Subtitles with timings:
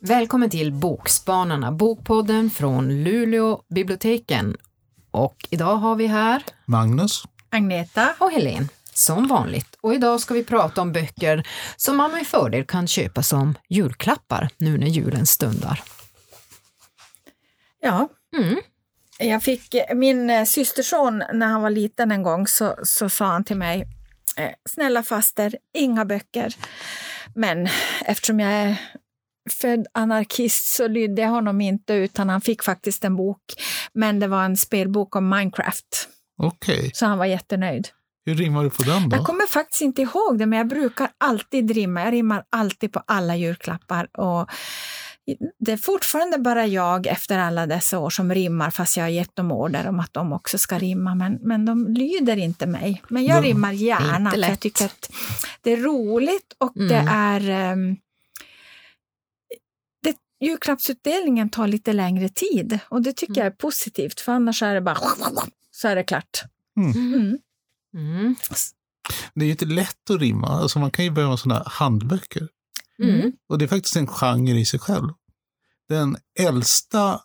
[0.00, 4.56] Välkommen till Bokspanarna, Bokpodden från Luleå biblioteken.
[5.10, 7.24] Och idag har vi här Magnus.
[7.50, 8.14] Agneta.
[8.18, 9.78] och Helen som vanligt.
[9.80, 11.46] Och idag ska vi prata om böcker
[11.76, 15.82] som man med fördel kan köpa som julklappar nu när julen stundar.
[17.88, 18.08] Ja.
[18.36, 18.58] Mm.
[19.18, 23.44] Jag fick min eh, systerson när han var liten en gång så, så sa han
[23.44, 23.86] till mig
[24.36, 26.54] eh, Snälla faster, inga böcker.
[27.34, 27.68] Men
[28.04, 28.76] eftersom jag är
[29.50, 33.42] född anarkist så lydde jag honom inte utan han fick faktiskt en bok.
[33.92, 36.08] Men det var en spelbok om Minecraft.
[36.42, 36.90] Okej.
[36.94, 37.88] Så han var jättenöjd.
[38.26, 39.16] Hur rimmar du på den då?
[39.16, 42.04] Jag kommer faktiskt inte ihåg det, men jag brukar alltid rimma.
[42.04, 44.18] Jag rimmar alltid på alla julklappar.
[44.18, 44.50] Och
[45.58, 49.36] det är fortfarande bara jag efter alla dessa år som rimmar, fast jag har gett
[49.36, 51.14] dem order om att de också ska rimma.
[51.14, 53.02] Men, men de lyder inte mig.
[53.08, 55.10] Men jag De- rimmar gärna, för jag tycker att
[55.62, 56.88] det är roligt och Mm.
[56.88, 57.50] det är...
[57.50, 57.96] ehm,
[60.02, 60.16] det,
[60.46, 63.44] julklappsutdelningen tar lite längre tid och det tycker Mm.
[63.44, 64.98] jag är positivt, för annars är det bara
[65.70, 66.42] så är det klart.
[66.76, 66.92] Mm.
[67.14, 67.38] Mm.
[67.94, 68.36] Mm.
[69.34, 70.48] Det är ju inte lätt att rimma.
[70.48, 72.48] Alltså man kan ju börja med sådana handböcker.
[73.02, 73.32] Mm.
[73.48, 75.08] Och det är faktiskt en genre i sig själv.
[75.88, 77.20] Den äldsta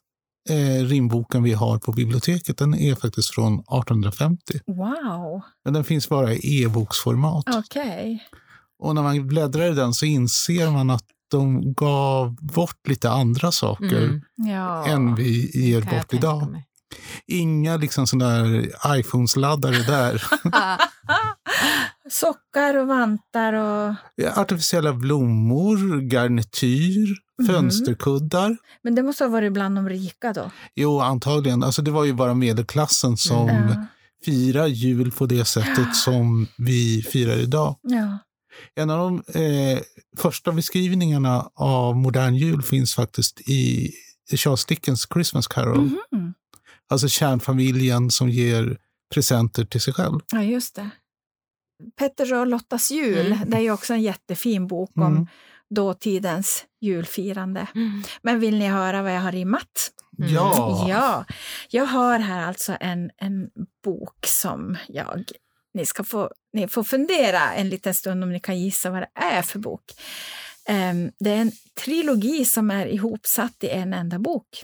[0.49, 4.59] eh, rimboken vi har på biblioteket den är faktiskt från 1850.
[4.67, 7.43] Wow, Men den finns bara i e-boksformat.
[7.55, 8.23] okej.
[8.79, 13.51] Och när man bläddrar i den så inser man att de gav bort lite andra
[13.51, 14.21] saker Mm.
[14.35, 14.85] Ja.
[14.87, 16.63] än vi ger bort idag.
[17.27, 20.23] Inga liksom sådana där iPhones-laddare där.
[22.13, 23.95] Sockar och vantar och...
[24.37, 27.47] Artificiella blommor, garnityr, Mhm.
[27.47, 28.57] fönsterkuddar.
[28.83, 30.51] Men det måste ha varit bland de rika då?
[30.75, 31.63] Jo, antagligen.
[31.63, 33.85] Alltså, det var ju bara medelklassen som Ja.
[34.25, 37.75] firar jul på det sättet som vi firar idag.
[37.81, 38.17] ja.
[38.75, 39.79] En av de eh,
[40.17, 43.91] första beskrivningarna av modern jul finns faktiskt i
[44.35, 45.89] Charles Dickens Christmas Carol.
[46.11, 46.33] Mhm.
[46.89, 48.77] Alltså kärnfamiljen som ger
[49.13, 50.19] presenter till sig själv.
[50.31, 50.89] Ja, just det.
[51.95, 53.49] Petters och Lottas jul, Mm.
[53.49, 55.27] det är ju också en jättefin bok om Mm.
[55.69, 57.67] dåtidens julfirande.
[57.75, 58.03] Mm.
[58.21, 59.91] Men vill ni höra vad jag har rimmat?
[60.19, 60.33] Mm.
[60.33, 60.85] Ja.
[60.89, 61.25] Ja,
[61.69, 63.49] jag har här alltså en, en
[63.83, 65.23] bok som jag...
[65.73, 69.09] Ni, ska få, ni får fundera en liten stund om ni kan gissa vad det
[69.15, 69.83] är för bok.
[70.67, 71.51] Ehm, det är en
[71.83, 74.63] trilogi som är ihopsatt i en enda bok.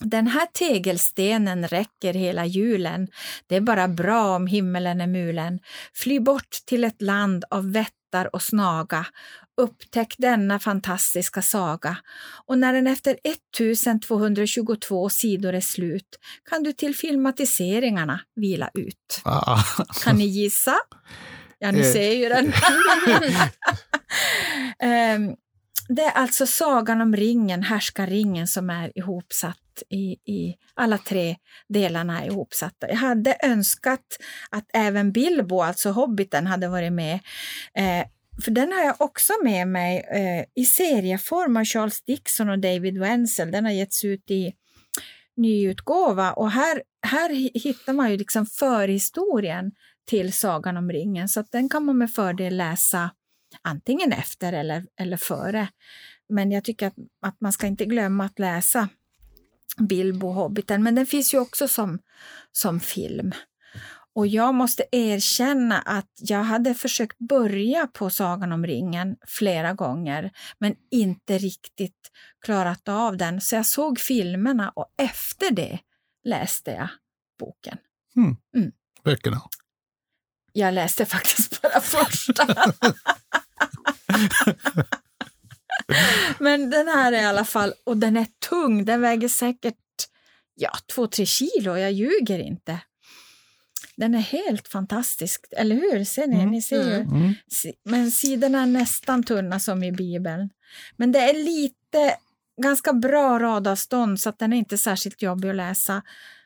[0.00, 3.08] Den här tegelstenen räcker hela julen.
[3.46, 5.58] Det är bara bra om himmelen är mulen.
[5.94, 9.06] Fly bort till ett land av vättar och snaga.
[9.60, 11.96] Upptäck denna fantastiska saga.
[12.46, 16.18] Och när den efter 1222 sidor är slut
[16.50, 19.20] kan du till filmatiseringarna vila ut.
[19.24, 19.62] Ah.
[20.04, 20.76] Kan ni gissa?
[21.58, 21.92] Ja, ni Eh.
[21.92, 22.52] ser ju den.
[24.82, 25.34] Ehm,
[25.88, 31.36] det är alltså Sagan om ringen, Härskaringen, som är ihopsatt i, i alla tre
[31.68, 32.88] delarna är ihopsatta.
[32.88, 34.18] Jag hade önskat
[34.50, 37.14] att även Bilbo, alltså Hobbiten, hade varit med.
[37.74, 38.06] Eh,
[38.44, 42.98] för den har jag också med mig eh, i serieform av Charles Dickson och David
[42.98, 43.50] Wenzel.
[43.50, 44.52] Den har getts ut i
[45.36, 47.30] nyutgåva och här, här
[47.62, 49.72] hittar man ju liksom förhistorien
[50.06, 53.10] till Sagan om ringen så att den kan man med fördel läsa
[53.68, 55.68] antingen efter eller, eller före.
[56.28, 58.88] Men jag tycker att, att man ska inte glömma att läsa
[59.78, 61.98] Bilbo Hobbiten, men den finns ju också som,
[62.52, 63.32] som film.
[64.14, 70.30] Och jag måste erkänna att jag hade försökt börja på Sagan om ringen flera gånger,
[70.58, 72.10] men inte riktigt
[72.44, 73.40] klarat av den.
[73.40, 75.78] Så jag såg filmerna och efter det
[76.24, 76.88] läste jag
[77.38, 77.78] boken.
[79.04, 79.42] Böckerna.
[80.52, 82.46] Jag läste faktiskt bara första.
[86.38, 89.74] Men den här är i alla fall, och den är tung, den väger säkert
[90.54, 92.80] ja, två, tre kilo, jag ljuger inte.
[93.96, 96.04] Den är helt fantastisk, eller hur?
[96.04, 96.36] Ser ni?
[96.36, 96.50] Mm.
[96.50, 96.94] ni ser ju.
[96.94, 97.34] Mm.
[97.48, 100.50] Si- Men sidorna är nästan tunna som i Bibeln.
[100.96, 102.16] Men det är lite,
[102.62, 106.02] ganska bra radavstånd så att den är inte särskilt jobbig att läsa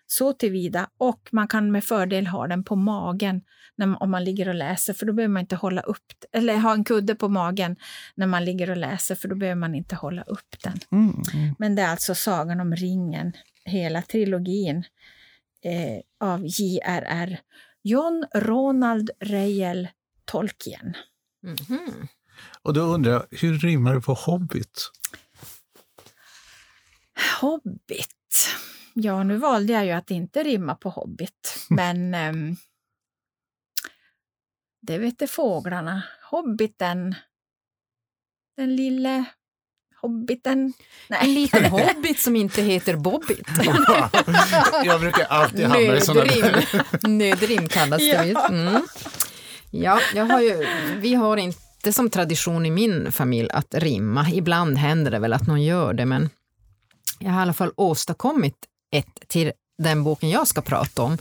[0.07, 0.89] så tillvida.
[0.99, 3.41] Och man kan med fördel ha den på magen
[3.77, 6.57] när man, om man ligger och läser för då behöver man inte hålla upp eller
[6.57, 7.77] ha en kudde på magen
[8.15, 10.81] när man ligger och läser för då behöver man inte hålla upp den.
[10.93, 11.23] Mm.
[11.35, 11.55] Mm.
[11.59, 13.33] Men det är alltså Sagan om ringen,
[13.65, 14.85] hela trilogin
[15.65, 17.41] eh, av J.R.R.
[17.83, 19.89] John Ronald Reuel
[20.25, 20.95] Tolkien.
[21.43, 22.09] Mhm.
[22.63, 24.91] Och då undrar jag, hur rimmar det på Hobbit?
[27.41, 28.49] Hobbit.
[28.95, 32.57] ja, nu valde jag ju att inte rimma på Hobbit, men ehm,
[34.83, 36.03] det vet fåglarna.
[36.31, 37.15] Hobbiten,
[38.57, 39.25] den lille
[40.03, 40.59] hobbiten.
[40.59, 40.73] En
[41.09, 41.35] Nej.
[41.35, 43.49] liten hobbit som inte heter Bobbit.
[44.85, 47.19] jag brukar alltid hamna i sådana Nödrim.
[47.19, 48.27] Nödrim kallas det.
[48.27, 48.37] ju.
[48.51, 48.83] Mm.
[49.71, 50.67] Ja, jag har ju,
[51.01, 54.31] vi har inte som tradition i min familj att rimma.
[54.33, 56.31] Ibland händer det väl att någon gör det, men
[57.19, 58.57] jag har i alla fall åstadkommit
[58.93, 61.19] ett till den boken jag ska prata om.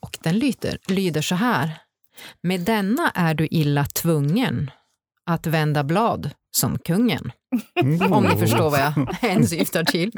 [0.00, 1.83] Och den lyder, lyder så här.
[2.42, 4.70] Med denna är du illa tvungen
[5.30, 7.32] att vända blad som kungen.
[8.10, 10.12] Om ni förstår vad jag hänsyftar till.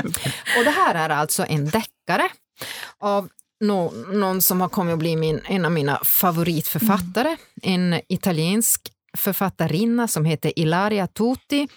[0.58, 2.28] Och det här är alltså en deckare
[2.98, 3.28] av
[3.64, 7.36] nå- någon som har kommit att bli min, en av mina favoritförfattare.
[7.62, 11.68] En italiensk författarinna som heter Ilaria Tuti.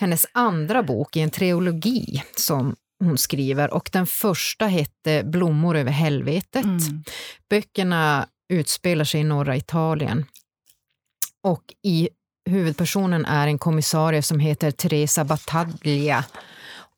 [0.00, 5.90] Hennes andra bok i en trilogi som hon skriver och den första hette Blommor över
[5.92, 6.64] helvetet.
[6.64, 7.04] Mm.
[7.50, 10.24] Böckerna utspelar sig i norra Italien.
[11.42, 12.08] Och i
[12.50, 16.24] huvudpersonen är en kommissarie som heter Teresa Battaglia.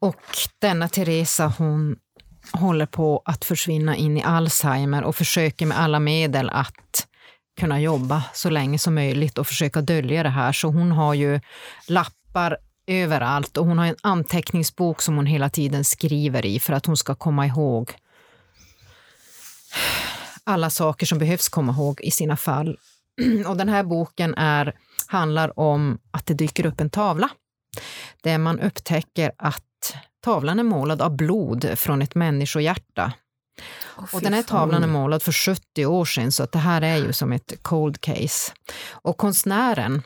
[0.00, 0.22] Och
[0.58, 1.96] denna Teresa hon
[2.52, 7.06] håller på att försvinna in i Alzheimer och försöker med alla medel att
[7.60, 10.52] kunna jobba så länge som möjligt och försöka dölja det här.
[10.52, 11.40] Så hon har ju
[11.88, 12.56] lappar
[12.86, 16.96] överallt och hon har en anteckningsbok som hon hela tiden skriver i för att hon
[16.96, 17.94] ska komma ihåg
[20.46, 22.78] alla saker som behövs komma ihåg i sina fall.
[23.46, 24.74] Och den här boken är,
[25.06, 27.28] handlar om att det dyker upp en tavla
[28.22, 29.62] där man upptäcker att
[30.20, 33.12] tavlan är målad av blod från ett människohjärta.
[33.98, 36.82] Åh, Och den här tavlan är målad för 70 år sedan så att det här
[36.82, 38.52] är ju som ett cold case.
[38.90, 40.02] Och konstnären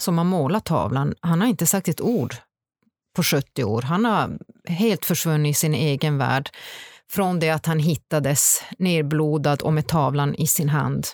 [0.00, 2.34] som har målat tavlan, han har inte sagt ett ord
[3.16, 3.82] på 70 år.
[3.82, 4.38] Han har
[4.68, 6.50] helt försvunnit i sin egen värld
[7.10, 11.06] från det att han hittades nerblodad och med tavlan i sin hand.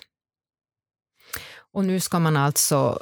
[1.73, 2.99] Och nu ska man alltså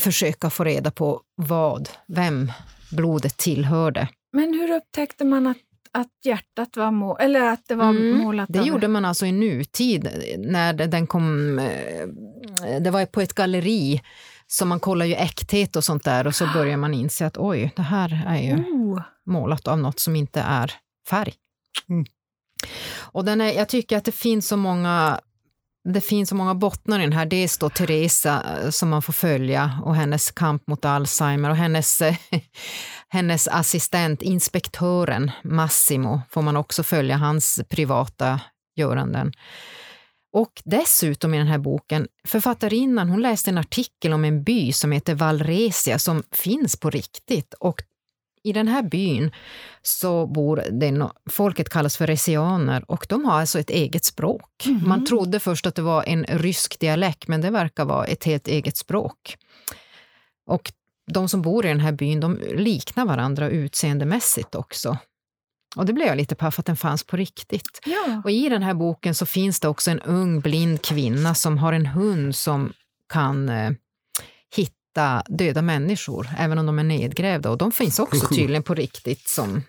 [0.00, 2.52] försöka få reda på vad, vem
[2.90, 4.08] blodet tillhörde.
[4.32, 5.56] Men hur upptäckte man att,
[5.92, 9.26] att hjärtat var må- eller att det var Mm, målat Det av- gjorde man alltså
[9.26, 10.08] i nutid
[10.38, 11.58] när den kom.
[11.58, 12.06] eh,
[12.80, 14.02] Det var på ett galleri
[14.46, 17.72] så man kollar ju äkthet och sånt där och så börjar man inse att oj,
[17.76, 19.00] det här är ju Oh.
[19.26, 20.72] målat av något som inte är
[21.10, 21.34] färg.
[21.88, 22.04] Mm.
[22.96, 25.20] Och den är, jag tycker att det finns så många
[25.88, 27.26] det finns så många bottnar i den här.
[27.26, 32.02] Dels då Teresa eh, som man får följa och hennes kamp mot Alzheimer och hennes,
[33.08, 38.40] hennes assistent, inspektören Massimo, får man också följa hans privata
[38.76, 39.32] göranden.
[40.32, 44.92] Och dessutom i den här boken, författarinnan hon läste en artikel om en by som
[44.92, 47.54] heter Valresia som finns på riktigt.
[47.54, 47.82] Och
[48.44, 49.30] i den här byn
[49.82, 54.64] så bor det, folket kallas för resianer och de har alltså ett eget språk.
[54.86, 58.48] Man trodde först att det var en rysk dialekt men det verkar vara ett helt
[58.48, 59.36] eget språk.
[60.46, 60.72] Och
[61.12, 64.98] de som bor i den här byn de liknar varandra utseendemässigt också.
[65.76, 67.80] Och det blev jag lite paff att den fanns på riktigt.
[67.84, 68.22] Ja.
[68.24, 71.72] Och i den här boken så finns det också en ung blind kvinna som har
[71.72, 72.72] en hund som
[73.12, 73.70] kan eh,
[74.56, 74.83] hitta
[75.28, 77.50] döda människor, även om de är nedgrävda.
[77.50, 79.62] Och de finns också tydligen på riktigt som...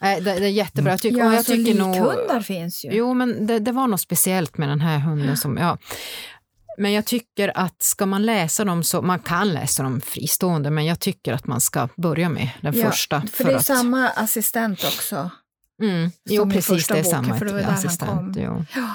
[0.00, 0.92] Det, det är jättebra.
[0.92, 2.90] Jag tycker, ja, jag alltså, tycker nog, likhundar finns ju.
[2.92, 5.56] Jo, men det, det var något speciellt med den här hunden som...
[5.56, 5.78] Ja.
[6.78, 10.84] Men jag tycker att ska man läsa dem så, man kan läsa dem fristående, men
[10.84, 13.22] jag tycker att man ska börja med den Ja, första.
[13.32, 15.30] För det är att, samma assistent också.
[15.82, 18.10] mm, jo, precis, det är boken, samma för det var där han assistent.
[18.10, 18.34] kom.
[18.36, 18.64] Jo.
[18.74, 18.94] Ja.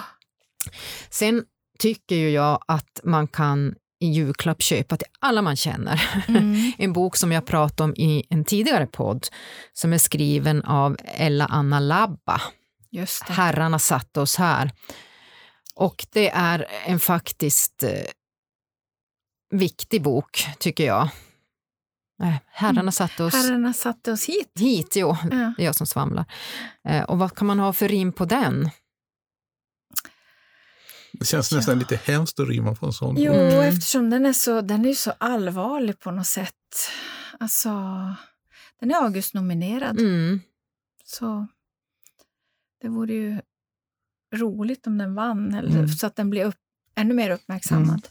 [1.09, 1.43] Sen
[1.79, 6.23] tycker ju jag att man kan i julklapp köpa till alla man känner.
[6.27, 6.71] Mm.
[6.77, 9.27] En bok som jag pratade om i en tidigare podd
[9.73, 12.41] som är skriven av Ella Anna Labba.
[12.91, 13.33] Just det.
[13.33, 14.71] Herrarna satte oss här.
[15.75, 17.89] Och det är en faktiskt eh,
[19.51, 21.09] viktig bok, tycker jag.
[22.17, 24.51] Nej, herrarna satte oss Herrarna satte oss hit.
[24.59, 25.17] hit, jo.
[25.31, 25.53] Ja.
[25.57, 26.25] Det är jag som svamlar.
[26.87, 28.69] Eh, och vad kan man ha för rim på den?
[31.19, 33.15] Det känns nästan lite hemskt att rimma på en sån.
[33.17, 33.59] Jo, Mm.
[33.59, 36.53] eftersom den är, så, den är så allvarlig på något sätt.
[37.39, 37.69] Alltså,
[38.79, 39.99] den är August-nominerad.
[39.99, 40.39] Mm.
[41.05, 41.47] Så
[42.81, 43.39] det vore ju
[44.35, 45.87] roligt om den vann, eller, Mm.
[45.87, 46.55] så att den blir upp,
[46.95, 47.89] ännu mer uppmärksammad.
[47.89, 48.01] Mm.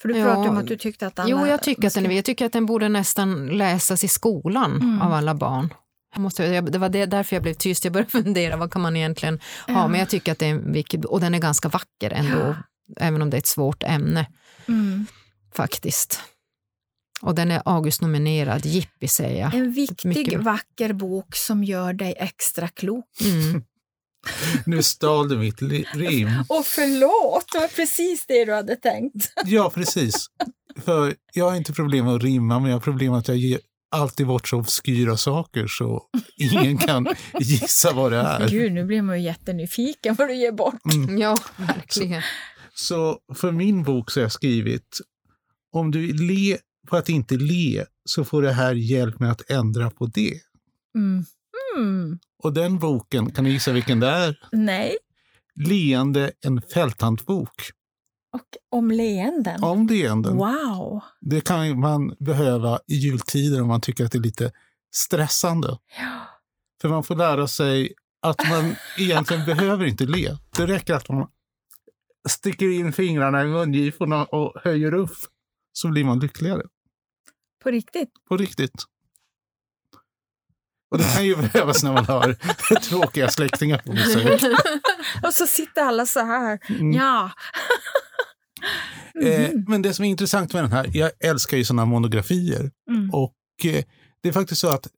[0.00, 0.24] För du Ja.
[0.24, 1.30] pratade om att du tyckte att alla...
[1.30, 5.02] Jo, jag tycker, att den, jag tycker att den borde nästan läsas i skolan Mm.
[5.02, 5.74] av alla barn.
[6.12, 7.84] Jag måste, jag, det var det, därför jag blev tyst.
[7.84, 9.74] Jag började fundera, vad kan man egentligen ha?
[9.74, 9.88] Ja.
[9.88, 12.54] Men jag tycker att det är en viktig, och den är ganska vacker ändå, Ja.
[13.00, 14.26] även om det är ett svårt ämne
[14.68, 15.06] Mm.
[15.54, 16.20] faktiskt.
[17.22, 19.54] Och den är August-nominerad, jippi säger jag.
[19.54, 23.04] En viktig, mycket- vacker bok som gör dig extra klok.
[23.20, 23.62] Mm.
[24.66, 26.28] Nu stal du mitt li- rim.
[26.48, 29.32] Och förlåt, det var precis det du hade tänkt.
[29.44, 30.26] Ja, precis.
[30.84, 33.36] För jag har inte problem med att rimma, men jag har problem med att jag
[33.36, 36.02] ger alltid bort så obskyra saker så
[36.36, 37.06] ingen kan
[37.40, 38.48] gissa vad det är.
[38.48, 40.94] Gud, nu blir man ju jättenyfiken vad du ger bort.
[40.94, 41.18] Mm.
[41.18, 42.22] Ja, verkligen.
[42.74, 45.00] Så för min bok så har jag skrivit
[45.72, 49.90] om du le på att inte le så får det här hjälp med att ändra
[49.90, 50.40] på det.
[50.94, 51.24] Mm.
[51.76, 52.18] Mm.
[52.42, 54.38] Och den boken, kan ni gissa vilken det är?
[54.52, 54.96] Nej,
[55.54, 57.70] Leende, en fälthandbok.
[58.32, 59.64] Och om leenden.
[59.64, 60.36] Om leenden.
[60.36, 61.00] Wow!
[61.20, 64.52] Det kan man behöva i jultider om man tycker att det är lite
[64.94, 65.78] stressande.
[65.98, 66.26] Ja.
[66.80, 70.36] För man får lära sig att man egentligen behöver inte le.
[70.56, 71.28] Det räcker att man
[72.28, 75.16] sticker in fingrarna i mungiporna och höjer upp
[75.72, 76.62] så blir man lyckligare.
[77.62, 78.10] På riktigt.
[78.28, 78.84] På riktigt.
[80.90, 82.32] Och det kan ju behövas när man har
[82.88, 84.42] tråkiga släktingar på besök.
[85.22, 86.58] Och så sitter alla så här.
[89.14, 89.44] Mm.
[89.44, 92.70] Eh, men det som är intressant med den här, jag älskar ju sådana monografier.
[92.90, 93.10] Mm.
[93.10, 93.84] Och eh,
[94.22, 94.88] det är faktiskt så att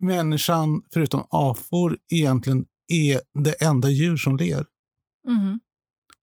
[0.00, 4.66] människan, förutom apor, egentligen är det enda djur som ler.
[5.28, 5.60] Mm.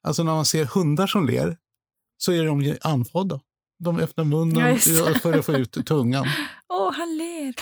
[0.03, 1.57] Alltså när man ser hundar som ler
[2.17, 3.39] så är de andfådda.
[3.83, 5.19] De öppnar munnen det.
[5.19, 6.27] för att få ut tungan.
[6.73, 7.53] Åh, han ler.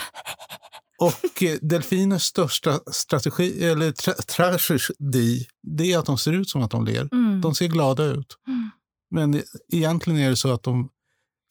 [0.98, 6.62] Och eh, delfiners största strategi, eller tra tragedi, det är att de ser ut som
[6.62, 7.08] att de ler.
[7.12, 7.40] Mm.
[7.40, 8.36] De ser glada ut.
[8.46, 8.70] Mm.
[9.10, 10.88] Men e- egentligen är det så att de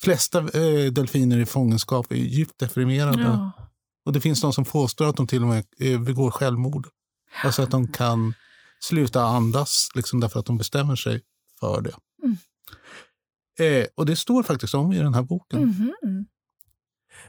[0.04, 3.22] flesta eh, delfiner i fångenskap är djupt deprimerade.
[3.22, 3.52] Ja.
[4.06, 6.88] Och det finns de som påstår att de till och med eh, begår självmord.
[7.44, 8.34] Alltså att de kan
[8.80, 11.22] sluta andas liksom därför att de bestämmer sig
[11.60, 11.94] för det.
[12.24, 12.38] Mm.
[13.60, 15.66] Eh, och det står faktiskt om i den här boken.
[15.66, 15.94] Mhm.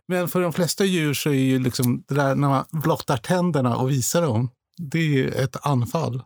[0.06, 3.76] Men för de flesta djur så är ju liksom det där när man blottar tänderna
[3.76, 6.22] och visar dem, det är ju ett anfall.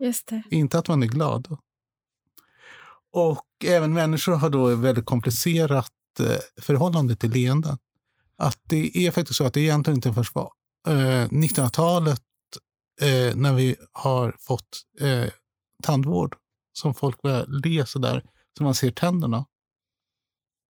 [0.49, 1.57] Inte att man är glad.
[3.13, 7.77] Och även människor har då ett väldigt komplicerat eh, förhållande till leenden.
[8.37, 10.51] Att det är faktiskt så att det egentligen inte först var
[10.87, 12.21] eh, 1900-talet
[13.01, 15.25] eh, när vi har fått eh,
[15.83, 16.35] tandvård
[16.73, 18.23] som folk börjar le så där
[18.57, 19.45] så man ser tänderna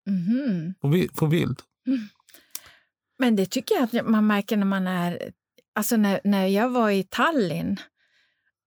[0.07, 0.73] Mhm.
[0.81, 1.62] på, på bild.
[3.19, 5.31] Men det tycker jag att man märker när man är...
[5.75, 7.77] Alltså när, när jag var i Tallinn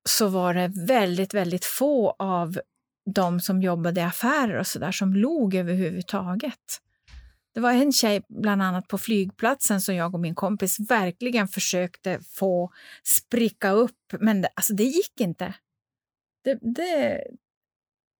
[0.09, 2.59] så var det väldigt, väldigt få av
[3.15, 6.81] de som jobbade i affärer och så där som log överhuvudtaget.
[7.55, 12.21] Det var en tjej, bland annat på flygplatsen, som jag och min kompis verkligen försökte
[12.23, 12.73] få
[13.03, 15.55] spricka upp, men det, alltså det gick inte.
[16.45, 17.23] Det, det,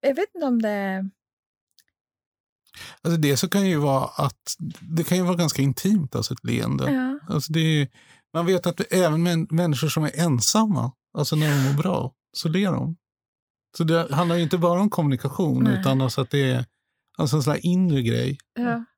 [0.01, 1.09] jag vet inte om det...
[3.01, 6.43] Alltså det så kan ju vara att det kan ju vara ganska intimt, alltså ett
[6.43, 6.91] leende.
[6.91, 7.33] Ja.
[7.33, 7.87] Alltså det är,
[8.33, 12.49] man vet att även män, människor som är ensamma, alltså när de mår bra, så
[12.49, 12.97] ler de.
[13.77, 15.79] Så det handlar ju inte bara om kommunikation, Nej.
[15.79, 16.65] utan alltså att det är
[17.17, 18.37] alltså en sån här inre grej.
[18.59, 18.85] Ja.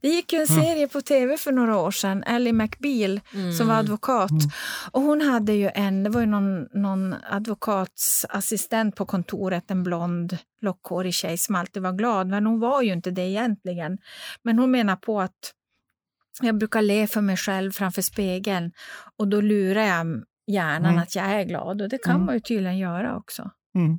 [0.00, 0.64] Det gick ju en Mm.
[0.64, 3.20] serie på tv för några år sedan, Ellie McBeal,
[3.58, 4.30] som var advokat.
[4.30, 4.42] Mm.
[4.90, 10.38] Och hon hade ju en, det var ju någon, någon advokatsassistent på kontoret, en blond
[10.60, 13.98] lockhårig tjej som alltid var glad, men hon var ju inte det egentligen.
[14.42, 15.52] Men hon menar på att
[16.40, 18.72] jag brukar le för mig själv framför spegeln
[19.18, 21.02] och då lurar jag hjärnan Mm.
[21.02, 22.26] att jag är glad och det kan Mm.
[22.26, 23.50] man ju tydligen göra också.
[23.74, 23.98] Mm.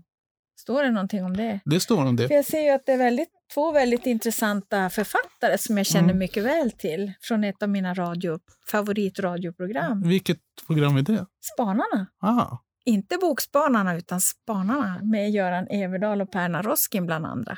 [0.60, 1.60] Står det någonting om det?
[1.66, 2.34] Det står om För det.
[2.36, 6.18] jag ser ju att det är väldigt, två väldigt intressanta författare som jag känner Mm.
[6.18, 8.40] mycket väl till från ett av mina radio,
[8.72, 10.38] favoritradioprogram, Vilket
[10.68, 11.26] program är det?
[11.54, 12.08] Spanarna.
[12.22, 17.58] Ah, Inte Bokspanarna utan Spanarna med Göran Everdahl och Perna Roskin bland andra.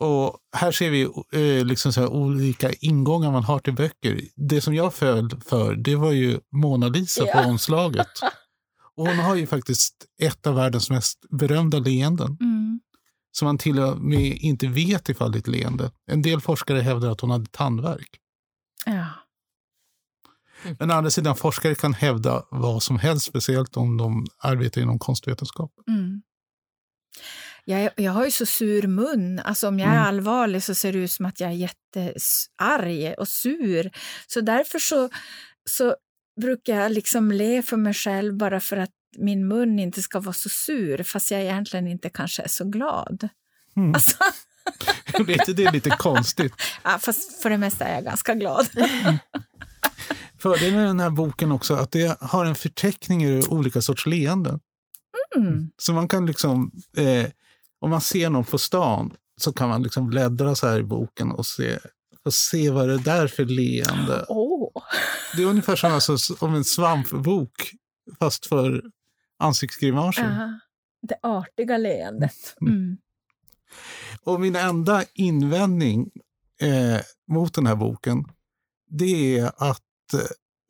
[0.00, 4.20] Och här ser vi eh, liksom så olika ingångar man har till böcker.
[4.36, 7.32] Det som jag föll för, det var ju Mona Lisa Ja.
[7.32, 8.08] på omslaget.
[8.94, 12.36] Och hon har ju faktiskt ett av världens mest berömda leenden.
[12.40, 12.80] Mm.
[13.34, 15.92] som man till och med inte vet ifall det är ett leende.
[16.06, 18.08] En del forskare hävdar att hon hade tandvärk.
[18.86, 19.06] Ja.
[20.78, 24.98] Men å andra sidan, forskare kan hävda vad som helst, speciellt om de arbetar inom
[24.98, 25.72] konstvetenskap.
[25.88, 26.22] Mm.
[27.64, 29.38] Jag, jag har ju så sur mun.
[29.38, 30.04] Alltså om jag är Mm.
[30.04, 33.90] allvarlig så ser det ut som att jag är jättearg och sur.
[34.26, 35.08] Så därför så,
[35.70, 35.96] så
[36.40, 40.32] brukar jag liksom le för mig själv bara för att min mun inte ska vara
[40.32, 43.28] så sur, fast jag egentligen inte kanske är så glad.
[43.76, 43.94] Mm.
[43.94, 44.16] Alltså,
[45.26, 46.52] vet inte, det är lite konstigt.
[46.84, 48.68] ja, fast för det mesta är jag ganska glad.
[50.38, 54.60] Fördelen med den här boken också att det har en förteckning över olika sorts leenden.
[55.36, 55.70] Mm.
[55.76, 57.26] Så man kan liksom, eh,
[57.82, 61.30] om man ser någon på stan så kan man liksom bläddra så här i boken
[61.32, 61.78] och se,
[62.24, 64.24] och se vad det är där för leende.
[64.28, 64.70] Åh,
[65.36, 67.70] Det är ungefär som alltså, om en svampbok,
[68.18, 68.82] fast för
[69.38, 70.22] ansiktsgrimaser.
[70.24, 70.60] aha.
[71.02, 72.56] det artiga leendet.
[72.60, 72.74] Mm.
[72.74, 72.96] Mm.
[74.22, 76.10] Och min enda invändning
[76.60, 77.00] eh,
[77.32, 78.24] mot den här boken,
[78.90, 80.20] det är att eh,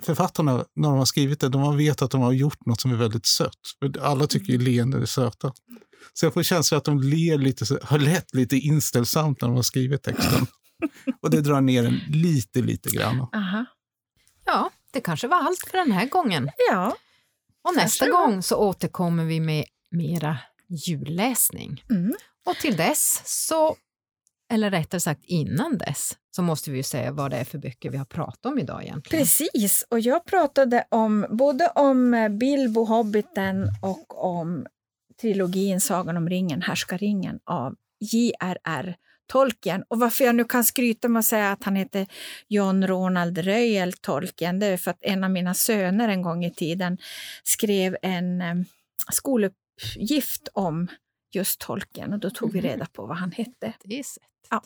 [0.04, 2.92] författarna, när de har skrivit det, de har vetat att de har gjort något som
[2.92, 3.58] är väldigt sött.
[4.00, 5.52] Alla tycker ju leenden är söta.
[6.12, 9.62] Så jag får känslan att de ler lite, har lett lite inställsamt när de har
[9.62, 10.46] skrivit texten.
[11.22, 13.20] Och det drar ner en lite, lite grann.
[13.20, 13.64] Aha.
[14.44, 16.50] Ja, det kanske var allt för den här gången.
[16.70, 16.96] Ja.
[17.64, 21.84] Och nästa gång så återkommer vi med mera julläsning.
[21.90, 22.14] Mm.
[22.46, 23.76] Och till dess så,
[24.52, 27.90] eller rättare sagt innan dess, så måste vi ju säga vad det är för böcker
[27.90, 29.24] vi har pratat om idag egentligen.
[29.24, 34.66] Precis, och jag pratade om både om eh, Bilbo, Hobbiten och om
[35.20, 38.96] trilogin Sagan om ringen, Härskaringen av J.R.R.
[39.26, 39.84] Tolkien.
[39.88, 42.06] Och varför jag nu kan skryta med att säga att han heter
[42.48, 46.50] John Ronald Reuel Tolkien, det är för att en av mina söner en gång i
[46.50, 46.98] tiden
[47.42, 48.54] skrev en eh,
[49.12, 50.88] skoluppgift om
[51.34, 52.68] just Tolkien och då tog vi Mhm.
[52.70, 53.74] reda på vad han hette.
[53.84, 54.22] Det är sett.
[54.50, 54.62] Ja.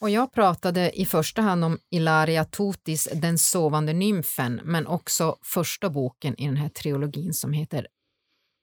[0.00, 5.90] Och jag pratade i första hand om Ilaria Totis Den sovande nymfen, men också första
[5.90, 7.86] boken i den här trilogin som heter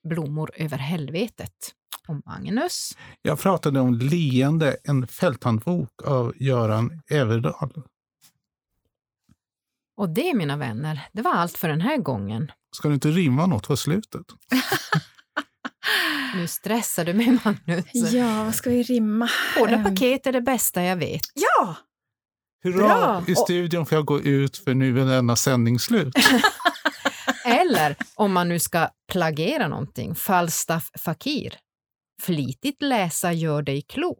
[0.08, 1.52] Blommor över helvetet.
[2.08, 2.96] Och Magnus.
[3.22, 7.82] Jag pratade om Leende, en fälthandbok av Göran Everdahl.
[9.96, 12.52] Och det, mina vänner, det var allt för den här gången.
[12.76, 14.26] Ska du inte rimma något på slutet?
[16.34, 18.12] Nu stressar du mig, Magnus.
[18.12, 19.30] Ja, vad ska vi rimma?
[19.58, 21.20] Hårda Ehm, paket är det bästa jag vet.
[21.34, 21.76] Ja!
[22.64, 22.86] Hurra!
[22.86, 23.24] Bra!
[23.28, 26.14] I studion får jag gå ut för nu är denna sändning slut.
[27.44, 31.54] Eller om man nu ska plagera någonting, Falstaff Fakir.
[32.22, 34.18] Flitigt läsa gör dig klok.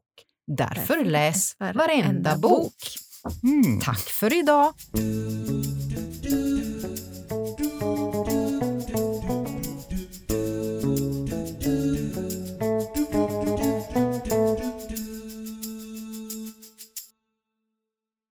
[0.56, 2.75] Därför läs varenda bok.
[3.42, 3.80] Mm.
[3.80, 4.75] Tack för idag.